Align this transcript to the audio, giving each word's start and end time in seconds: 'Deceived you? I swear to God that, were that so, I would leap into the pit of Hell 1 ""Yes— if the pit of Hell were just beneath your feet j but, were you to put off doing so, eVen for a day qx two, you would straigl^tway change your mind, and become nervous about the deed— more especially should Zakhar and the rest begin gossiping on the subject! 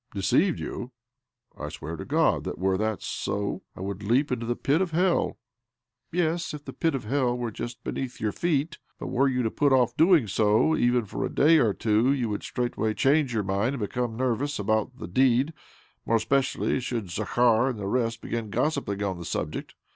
'Deceived 0.15 0.57
you? 0.59 0.91
I 1.55 1.69
swear 1.69 1.95
to 1.95 2.05
God 2.05 2.43
that, 2.45 2.57
were 2.57 2.75
that 2.75 3.03
so, 3.03 3.61
I 3.75 3.81
would 3.81 4.01
leap 4.01 4.31
into 4.31 4.47
the 4.47 4.55
pit 4.55 4.81
of 4.81 4.89
Hell 4.89 5.25
1 5.29 5.35
""Yes— 6.13 6.55
if 6.55 6.65
the 6.65 6.73
pit 6.73 6.95
of 6.95 7.03
Hell 7.05 7.37
were 7.37 7.51
just 7.51 7.83
beneath 7.83 8.19
your 8.19 8.31
feet 8.31 8.71
j 8.71 8.77
but, 8.97 9.07
were 9.09 9.27
you 9.27 9.43
to 9.43 9.51
put 9.51 9.71
off 9.71 9.95
doing 9.95 10.25
so, 10.27 10.73
eVen 10.75 11.05
for 11.05 11.23
a 11.23 11.29
day 11.29 11.57
qx 11.57 11.77
two, 11.77 12.11
you 12.11 12.29
would 12.29 12.41
straigl^tway 12.41 12.97
change 12.97 13.31
your 13.31 13.43
mind, 13.43 13.75
and 13.75 13.79
become 13.79 14.17
nervous 14.17 14.57
about 14.57 14.97
the 14.97 15.07
deed— 15.07 15.53
more 16.07 16.15
especially 16.15 16.79
should 16.79 17.11
Zakhar 17.11 17.69
and 17.69 17.77
the 17.77 17.85
rest 17.85 18.21
begin 18.23 18.49
gossiping 18.49 19.03
on 19.03 19.19
the 19.19 19.23
subject! 19.25 19.75